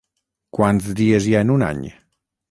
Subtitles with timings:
[0.57, 1.83] Quants dies hi ha en un any?